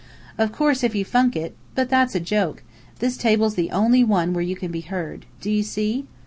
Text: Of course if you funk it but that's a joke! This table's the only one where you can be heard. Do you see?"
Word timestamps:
Of 0.35 0.51
course 0.51 0.83
if 0.83 0.95
you 0.95 1.05
funk 1.05 1.35
it 1.35 1.55
but 1.75 1.87
that's 1.91 2.15
a 2.15 2.19
joke! 2.19 2.63
This 2.97 3.17
table's 3.17 3.53
the 3.53 3.69
only 3.69 4.03
one 4.03 4.33
where 4.33 4.41
you 4.41 4.55
can 4.55 4.71
be 4.71 4.81
heard. 4.81 5.27
Do 5.39 5.51
you 5.51 5.61
see?" 5.61 6.07